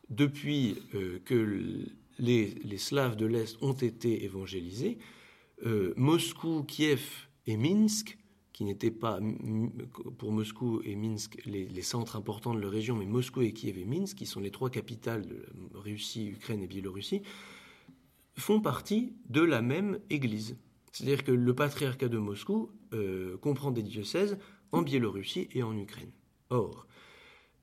[0.10, 1.86] depuis euh, que
[2.18, 4.98] les, Slaves de l'Est ont été évangélisés,
[5.66, 8.18] euh, Moscou, Kiev et Minsk,
[8.54, 9.20] qui n'étaient pas
[10.18, 13.86] pour Moscou et Minsk les, centres importants de leur région, mais Moscou et Kiev et
[13.86, 17.22] Minsk, qui sont les trois capitales de Russie, Ukraine et Biélorussie,
[18.36, 20.58] font partie de la même Église.
[20.92, 24.38] C'est-à-dire que le patriarcat de Moscou euh, comprend des diocèses
[24.72, 26.12] en Biélorussie et en Ukraine.
[26.50, 26.88] Or,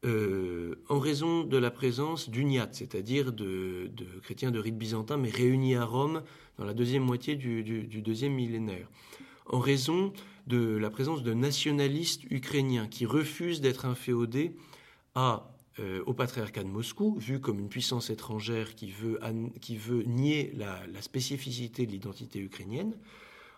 [0.05, 3.91] euh, en raison de la présence d'uniates, c'est-à-dire de,
[4.23, 6.23] chrétiens de rite byzantin, mais réunis à Rome
[6.59, 7.63] dans la deuxième moitié du,
[8.03, 8.89] deuxième millénaire,
[9.47, 10.13] en raison
[10.47, 14.55] de la présence de nationalistes ukrainiens qui refusent d'être inféodés
[15.15, 21.03] à, euh, au patriarcat de Moscou, vu comme une puissance étrangère qui veut, nier la
[21.03, 22.95] spécificité de l'identité ukrainienne.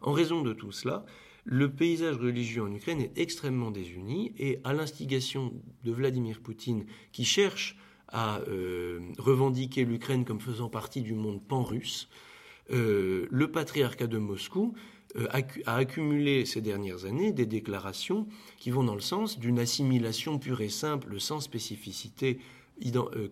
[0.01, 1.05] En raison de tout cela,
[1.51, 7.25] le paysage religieux en Ukraine est extrêmement désuni et à l'instigation de Vladimir Poutine qui
[7.25, 7.79] cherche
[8.09, 12.11] à euh, revendiquer l'Ukraine comme faisant partie du monde pan-russe,
[12.71, 14.75] euh, le patriarcat de Moscou
[15.66, 18.27] a accumulé ces dernières années des déclarations
[18.59, 22.38] qui vont dans le sens d'une assimilation pure et simple sans spécificité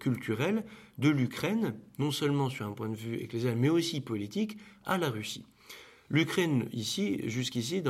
[0.00, 0.64] culturelle
[0.98, 5.10] de l'Ukraine, non seulement sur un point de vue ecclésial, mais aussi politique, à la
[5.10, 5.44] Russie.
[6.08, 7.82] L'Ukraine, ici, jusqu'ici,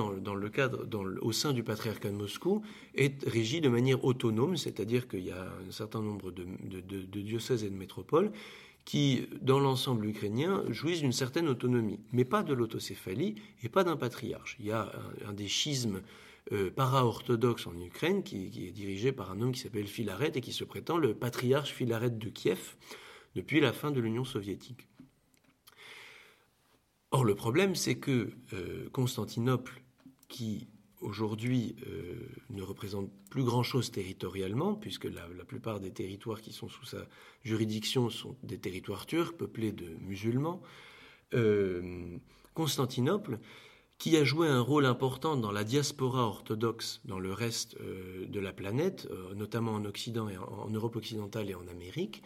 [1.20, 2.62] au sein du patriarcat de Moscou,
[2.94, 7.68] est régie de manière autonome, c'est-à-dire qu'il y a un certain nombre de, diocèses et
[7.68, 8.32] de métropoles
[8.86, 13.96] qui, dans l'ensemble ukrainien, jouissent d'une certaine autonomie, mais pas de l'autocéphalie et pas d'un
[13.96, 14.56] patriarche.
[14.60, 14.90] Il y a
[15.26, 16.02] un, des schismes
[16.52, 20.52] euh, para-orthodoxes en Ukraine qui, est dirigé par un homme qui s'appelle Philaret et qui
[20.52, 22.76] se prétend le patriarche Philaret de Kiev
[23.34, 24.86] depuis la fin de l'Union soviétique.
[27.10, 29.82] Or, le problème, c'est que euh, Constantinople,
[30.28, 30.68] qui
[31.00, 32.14] aujourd'hui euh,
[32.50, 37.06] ne représente plus grand-chose territorialement, puisque la, plupart des territoires qui sont sous sa
[37.44, 40.62] juridiction sont des territoires turcs, peuplés de musulmans,
[41.34, 42.16] euh,
[42.54, 43.38] Constantinople,
[43.98, 48.52] qui a joué un rôle important dans la diaspora orthodoxe dans le reste de la
[48.52, 52.22] planète, notamment en Occident et en, Europe occidentale et en Amérique,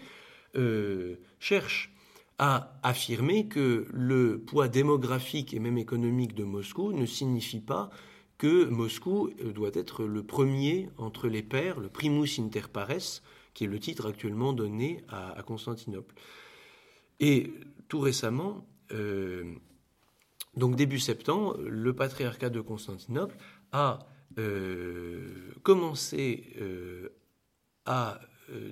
[1.39, 1.93] cherche
[2.41, 7.91] a affirmé que le poids démographique et même économique de Moscou ne signifie pas
[8.41, 13.21] que Moscou euh, doit être le premier entre les pairs, le primus inter pares,
[13.53, 16.15] qui est le titre actuellement donné à, Constantinople.
[17.21, 17.53] Et
[17.89, 19.45] tout récemment, euh,
[20.57, 23.37] donc début septembre, le patriarcat de Constantinople
[23.73, 23.99] a
[24.39, 26.55] euh, commencé
[27.85, 28.21] à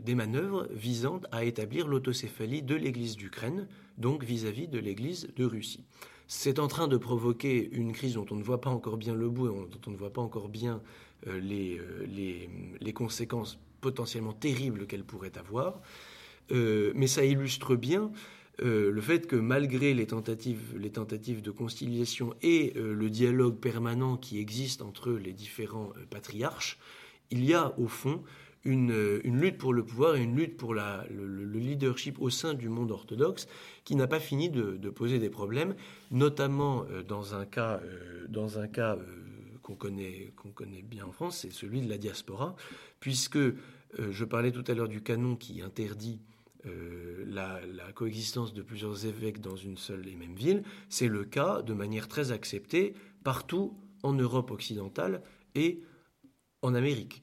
[0.00, 5.84] des manœuvres visant à établir l'autocéphalie de l'Église d'Ukraine, donc vis-à-vis de l'Église de Russie.
[6.30, 9.30] C'est en train de provoquer une crise dont on ne voit pas encore bien le
[9.30, 10.82] bout et dont on ne voit pas encore bien
[11.26, 12.06] euh, euh,
[12.80, 15.80] les, conséquences potentiellement terribles qu'elle pourrait avoir.
[16.50, 18.10] mais ça illustre bien
[18.60, 24.38] le fait que malgré les tentatives, les tentatives de conciliation et le dialogue permanent qui
[24.40, 26.78] existe entre les différents patriarches,
[27.30, 28.22] il y a au fond
[28.64, 32.90] une, lutte pour le pouvoir et une lutte pour le, leadership au sein du monde
[32.90, 33.46] orthodoxe
[33.84, 35.74] qui n'a pas fini de, poser des problèmes,
[36.10, 41.38] notamment euh, dans un cas, euh, dans un cas euh, qu'on connaît, bien en France,
[41.38, 42.56] c'est celui de la diaspora,
[43.00, 43.38] puisque
[43.98, 46.20] je parlais tout à l'heure du canon qui interdit
[46.64, 47.60] la,
[47.94, 52.08] coexistence de plusieurs évêques dans une seule et même ville, c'est le cas de manière
[52.08, 52.94] très acceptée
[53.24, 55.22] partout en Europe occidentale
[55.54, 55.82] et
[56.62, 57.22] en Amérique.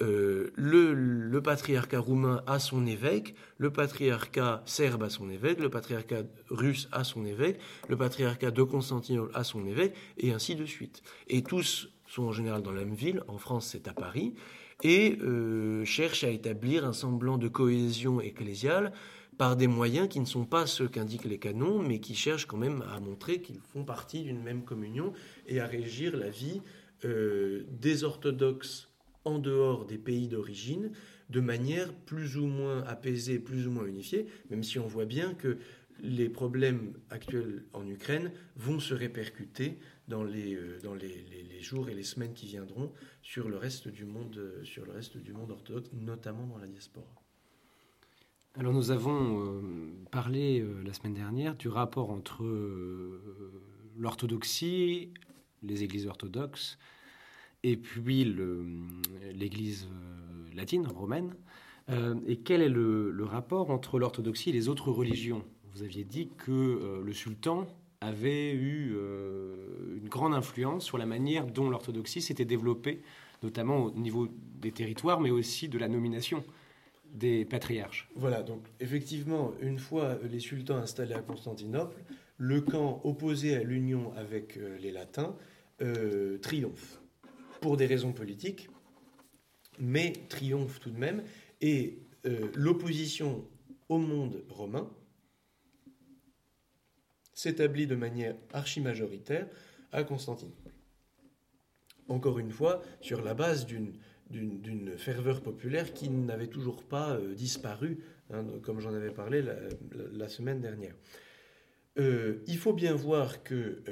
[0.00, 6.22] Euh, le, patriarcat roumain a son évêque, le patriarcat serbe a son évêque, le patriarcat
[6.50, 11.02] russe a son évêque, le patriarcat de Constantinople a son évêque, et ainsi de suite.
[11.28, 14.34] Et tous sont en général dans la même ville, en France c'est à Paris,
[14.84, 18.92] et euh, cherchent à établir un semblant de cohésion ecclésiale
[19.36, 22.56] par des moyens qui ne sont pas ceux qu'indiquent les canons, mais qui cherchent quand
[22.56, 25.12] même à montrer qu'ils font partie d'une même communion
[25.46, 26.60] et à régir la vie
[27.04, 28.87] euh, des orthodoxes
[29.28, 30.90] en dehors des pays d'origine
[31.30, 35.34] de manière plus ou moins apaisée, plus ou moins unifiée, même si on voit bien
[35.34, 35.58] que
[36.00, 40.78] les problèmes actuels en Ukraine vont se répercuter dans les, euh,
[41.60, 45.18] jours et les semaines qui viendront sur le reste du monde, euh, sur le reste
[45.18, 47.06] du monde orthodoxe, notamment dans la diaspora.
[48.54, 49.60] Alors nous avons euh,
[50.10, 52.44] parlé la semaine dernière du rapport entre
[53.96, 55.12] l'orthodoxie,
[55.62, 56.78] les églises orthodoxes,
[57.62, 58.24] et puis
[59.34, 61.34] l'Église euh, latine, romaine.
[61.90, 65.44] Euh, et quel est le, rapport entre l'orthodoxie et les autres religions?
[65.72, 67.66] Vous aviez dit que euh, le sultan
[68.00, 68.94] avait eu
[69.96, 73.02] une grande influence sur la manière dont l'orthodoxie s'était développée,
[73.42, 74.28] notamment au niveau
[74.60, 76.44] des territoires, mais aussi de la nomination
[77.12, 78.08] des patriarches.
[78.14, 81.96] Voilà, donc effectivement, une fois les sultans installés à Constantinople,
[82.36, 85.34] le camp opposé à l'union avec les latins
[86.40, 86.97] triomphe
[87.60, 88.68] pour des raisons politiques,
[89.78, 91.22] mais triomphe tout de même.
[91.60, 93.46] Et euh, l'opposition
[93.88, 94.90] au monde romain
[97.32, 99.48] s'établit de manière archi-majoritaire
[99.92, 100.72] à Constantinople.
[102.08, 108.02] Encore une fois, sur la base d'une ferveur populaire qui n'avait toujours pas euh, disparu,
[108.30, 109.42] hein, comme j'en avais parlé
[109.92, 110.94] la, semaine dernière.
[111.98, 113.82] Euh, il faut bien voir que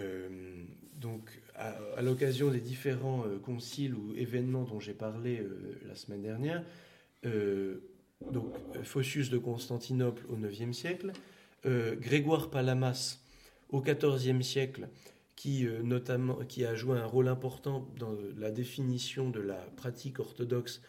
[0.94, 6.22] donc à, l'occasion des différents euh, conciles ou événements dont j'ai parlé euh, la semaine
[6.22, 6.62] dernière,
[7.24, 7.80] euh,
[8.30, 11.12] donc Phocius de Constantinople au IXe siècle,
[11.64, 13.18] Grégoire Palamas
[13.70, 14.88] au XIVe siècle,
[15.34, 20.80] qui, notamment, qui a joué un rôle important dans la définition de la pratique orthodoxe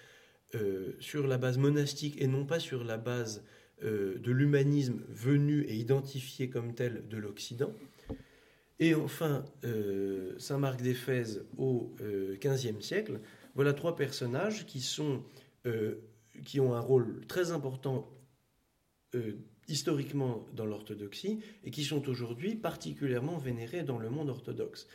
[1.00, 3.44] sur la base monastique et non pas sur la base
[3.82, 7.74] de l'humanisme venu et identifié comme tel de l'Occident.
[8.80, 13.20] Et enfin, euh, Saint Marc d'Éphèse au XVe euh, siècle.
[13.56, 15.24] Voilà trois personnages qui, sont,
[15.66, 15.96] euh,
[16.46, 18.14] qui ont un rôle très important
[19.68, 24.88] historiquement dans l'orthodoxie et qui sont aujourd'hui particulièrement vénérés dans le monde orthodoxe.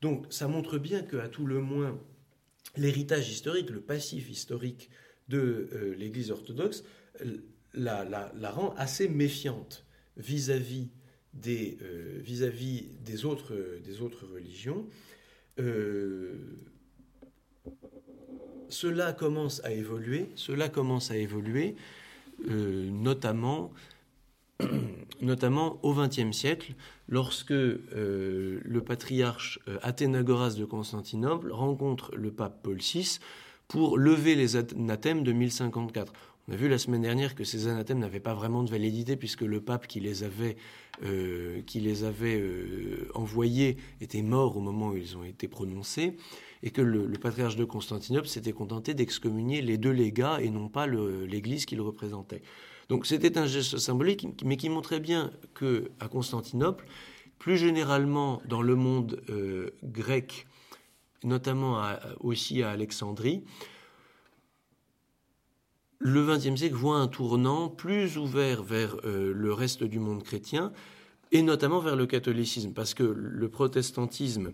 [0.00, 2.00] Donc ça montre bien qu'à tout le moins,
[2.76, 4.90] l'héritage historique, le passif historique
[5.28, 6.82] de l'Église orthodoxe
[7.74, 8.04] la,
[8.34, 9.84] la, rend assez méfiante
[10.16, 11.03] vis-à-vis euh,
[11.42, 13.54] vis-à-vis des, autres,
[14.00, 14.86] autres religions.
[15.58, 16.34] Euh,
[18.68, 21.76] cela commence à évoluer, cela commence à évoluer,
[22.48, 23.72] euh, notamment,
[25.20, 26.74] notamment au XXe siècle,
[27.08, 33.18] lorsque le patriarche Athénagoras de Constantinople rencontre le pape Paul VI
[33.68, 36.12] pour lever les anathèmes de 1054.
[36.48, 39.42] On a vu la semaine dernière que ces anathèmes n'avaient pas vraiment de validité puisque
[39.42, 40.56] le pape qui les avait,
[41.02, 46.16] euh, qui les avait euh, envoyés était mort au moment où ils ont été prononcés
[46.62, 50.86] et que le, patriarche de Constantinople s'était contenté d'excommunier les deux légats et non pas
[50.86, 52.42] l'Église qu'il représentait.
[52.88, 56.86] Donc c'était un geste symbolique, mais qui montrait bien que à Constantinople,
[57.40, 60.46] plus généralement dans le monde euh, grec,
[61.24, 61.82] notamment
[62.20, 63.42] aussi à Alexandrie,
[65.98, 70.72] le XXe siècle voit un tournant plus ouvert vers euh, le reste du monde chrétien
[71.32, 74.52] et notamment vers le catholicisme, parce que le protestantisme,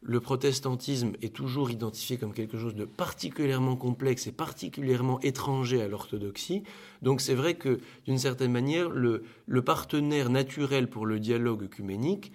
[0.00, 5.88] le protestantisme est toujours identifié comme quelque chose de particulièrement complexe et particulièrement étranger à
[5.88, 6.62] l'orthodoxie.
[7.02, 9.22] Donc c'est vrai que d'une certaine manière, le,
[9.62, 12.32] partenaire naturel pour le dialogue œcuménique,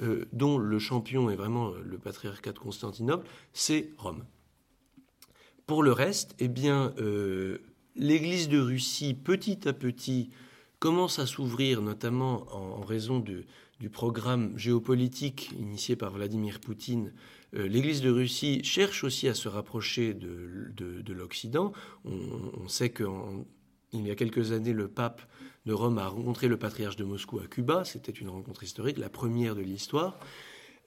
[0.00, 4.24] euh, dont le champion est vraiment le patriarcat de Constantinople, c'est Rome.
[5.66, 7.58] Pour le reste, eh bien, euh,
[7.96, 10.30] l'Église de Russie, petit à petit,
[10.78, 17.12] commence à s'ouvrir, notamment en, raison du programme géopolitique initié par Vladimir Poutine,
[17.56, 21.72] euh, l'Église de Russie cherche aussi à se rapprocher de, de, l'Occident.
[22.04, 23.08] On, sait qu'il
[23.92, 25.22] y a quelques années, le pape
[25.66, 27.84] de Rome a rencontré le patriarche de Moscou à Cuba.
[27.84, 30.18] C'était une rencontre historique, la première de l'histoire.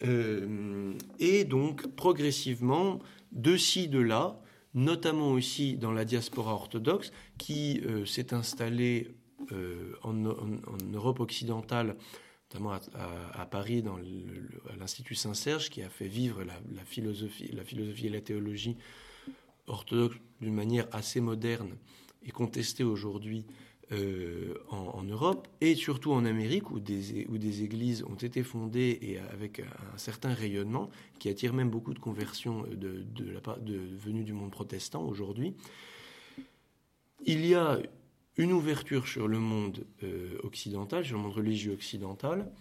[0.06, 2.99] Euh, et donc, progressivement,
[3.32, 4.39] de ci, de là,
[4.74, 9.15] notamment aussi dans la diaspora orthodoxe, qui euh, s'est installée
[10.03, 10.13] en,
[10.93, 11.97] Europe occidentale
[12.49, 12.80] notamment
[13.34, 13.97] à, Paris, dans
[14.80, 17.51] l'Institut Saint-Serge, qui a fait vivre la philosophie
[18.05, 18.78] et la théologie
[19.67, 21.76] orthodoxe d'une manière assez moderne
[22.24, 23.45] et contestée aujourd'hui
[23.92, 29.60] euh, en, Europe, et surtout en Amérique, où des, églises ont été fondées et avec
[29.60, 33.06] un certain rayonnement, qui attire même beaucoup de conversions de
[33.98, 35.54] venues du monde protestant aujourd'hui.
[37.26, 37.80] Il y a
[38.38, 42.52] une ouverture sur le monde euh, occidental, sur le monde religieux occidental,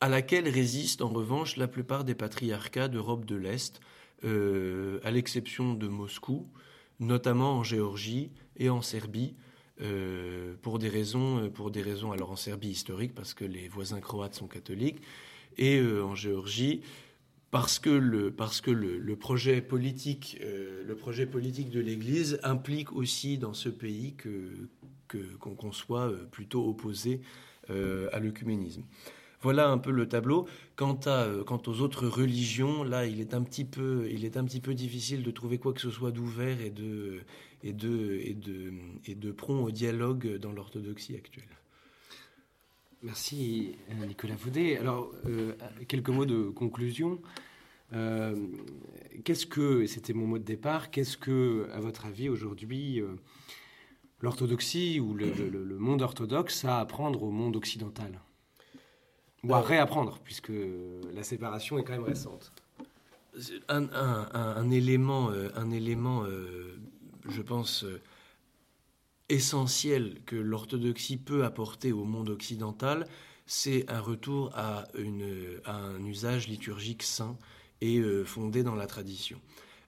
[0.00, 3.80] à laquelle résistent en revanche la plupart des patriarcats d'Europe de l'Est,
[4.24, 6.48] euh, à l'exception de Moscou,
[7.00, 9.34] notamment en Géorgie et en Serbie,
[9.80, 14.00] euh, pour des raisons, pour des raisons alors en Serbie historique parce que les voisins
[14.00, 15.00] croates sont catholiques,
[15.58, 16.82] et en Géorgie
[17.50, 18.30] parce que le,
[19.16, 24.68] projet, politique, euh, de l'Église implique aussi dans ce pays que,
[25.38, 27.20] qu'on, soit euh, plutôt opposé
[27.70, 28.84] euh, à l'œcuménisme.
[29.42, 30.46] Voilà un peu le tableau.
[30.76, 31.00] Quant,
[31.46, 35.80] quant aux autres religions, là, il est, un petit peu, difficile de trouver quoi que
[35.80, 37.20] ce soit d'ouvert et de,
[37.62, 37.72] et
[39.32, 41.48] prompt au dialogue dans l'orthodoxie actuelle.
[43.02, 43.76] Merci
[44.06, 44.76] Nicolas Vaudet.
[44.76, 45.54] Alors, euh,
[45.88, 47.18] quelques mots de conclusion.
[47.94, 48.36] Euh,
[49.24, 53.08] qu'est-ce que, et c'était mon mot de départ, qu'est-ce que, à votre avis, aujourd'hui, euh,
[54.20, 58.20] l'orthodoxie ou le, monde orthodoxe a à apprendre au monde occidental?
[59.44, 60.52] Ou à réapprendre, puisque
[61.14, 62.52] la séparation est quand même récente.
[63.68, 66.26] Un, élément, un élément
[67.28, 67.84] je pense,
[69.28, 73.06] essentiel que l'orthodoxie peut apporter au monde occidental,
[73.46, 74.86] c'est un retour à,
[75.66, 77.36] un usage liturgique sain
[77.80, 79.40] et euh, fondé dans la tradition.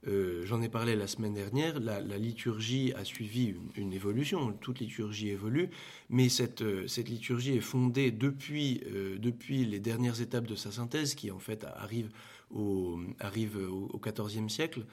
[0.09, 5.29] Euh, j'en ai parlé la semaine dernière, la, liturgie a suivi une, évolution, toute liturgie
[5.29, 5.71] évolue,
[6.11, 8.81] mais cette, euh, liturgie est fondée depuis,
[9.19, 12.11] depuis les dernières étapes de sa synthèse, qui en fait arrive
[12.51, 14.85] au, arrive au XIVe siècle.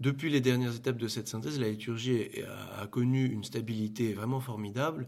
[0.00, 2.26] Depuis les dernières étapes de cette synthèse, la liturgie
[2.76, 5.06] a, connu une stabilité vraiment formidable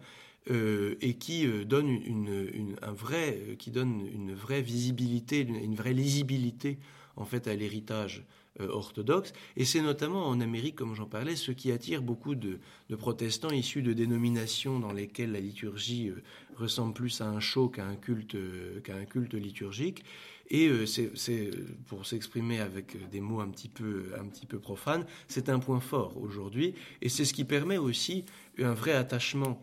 [0.50, 5.74] euh, et qui euh, donne une, un vrai, euh, qui donne une vraie visibilité, une,
[5.74, 6.78] vraie lisibilité
[7.16, 8.24] en fait à l'héritage
[8.60, 9.32] orthodoxe.
[9.56, 12.60] Et c'est notamment en Amérique, comme j'en parlais, ce qui attire beaucoup de,
[12.96, 16.12] protestants issus de dénominations dans lesquelles la liturgie
[16.56, 18.36] ressemble plus à un show qu'à un culte,
[18.84, 20.04] qu'à un culte liturgique.
[20.50, 21.50] Et euh, c'est
[21.86, 25.80] pour s'exprimer avec des mots un petit peu, un petit peu profanes, c'est un point
[25.80, 26.74] fort aujourd'hui.
[27.00, 28.24] Et c'est ce qui permet aussi
[28.58, 29.62] un vrai attachement.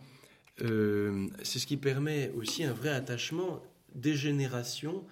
[0.61, 3.61] Euh, c'est ce qui permet aussi un vrai attachement
[3.95, 5.03] des générations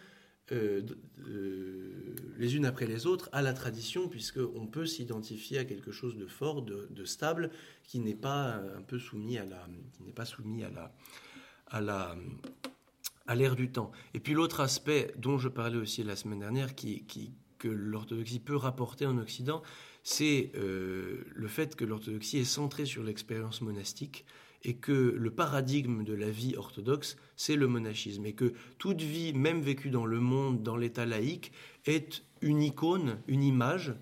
[0.52, 0.82] euh,
[2.38, 6.26] les unes après les autres à la tradition, puisqu'on peut s'identifier à quelque chose de
[6.26, 7.52] fort, de, stable,
[7.84, 10.96] qui n'est pas un peu soumis à la, qui n'est pas soumis à la,
[11.68, 12.16] à la,
[13.28, 13.92] à l'ère du temps.
[14.14, 17.06] Et puis l'autre aspect dont je parlais aussi la semaine dernière, qui,
[17.60, 19.62] que l'orthodoxie peut rapporter en Occident,
[20.02, 24.26] c'est euh, le fait que l'orthodoxie est centrée sur l'expérience monastique
[24.64, 29.34] et que le paradigme de la vie orthodoxe, c'est le monachisme, et que toute vie,
[29.34, 31.52] même vécue dans le monde, dans l'état laïque,
[31.86, 33.94] est une icône, une image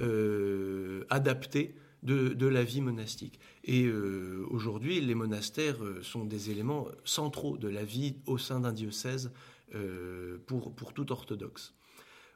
[0.00, 3.40] euh, adaptée de, la vie monastique.
[3.64, 8.60] Et euh, aujourd'hui, les monastères euh, sont des éléments centraux de la vie au sein
[8.60, 9.32] d'un diocèse
[10.46, 11.74] pour, pour tout orthodoxe.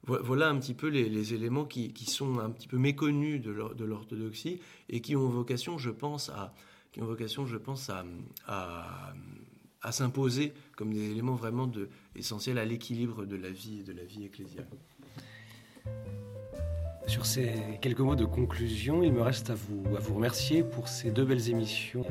[0.05, 4.61] Voilà un petit peu les, éléments qui, sont un petit peu méconnus de l'orthodoxie
[4.91, 6.53] et qui ont vocation, je pense, à,
[6.93, 8.05] qui ont vocation, je pense, à,
[9.83, 14.05] à, s'imposer comme des éléments vraiment de, essentiels à l'équilibre de la vie de la
[14.05, 14.69] vie ecclésiale.
[17.07, 20.87] Sur ces quelques mots de conclusion, il me reste à vous, à vous remercier pour
[20.87, 22.05] ces deux belles émissions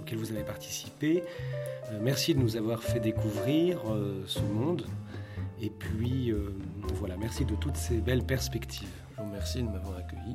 [0.00, 1.22] auxquelles vous avez participé.
[1.90, 4.86] Euh, merci de nous avoir fait découvrir euh, ce monde.
[5.60, 6.54] Et puis, euh,
[6.94, 8.88] voilà, merci de toutes ces belles perspectives.
[9.12, 10.34] Je vous remercie de m'avoir accueilli.